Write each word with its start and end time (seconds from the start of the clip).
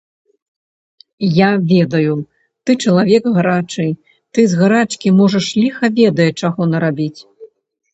Я 1.35 1.49
ведаю, 1.73 2.15
ты 2.63 2.77
чалавек 2.87 3.23
гарачы, 3.37 3.87
ты 4.33 4.39
з 4.55 4.63
гарачкі 4.65 5.17
можаш 5.23 5.45
ліха 5.63 5.95
ведае 6.05 6.31
чаго 6.45 6.61
нарабіць. 6.77 7.17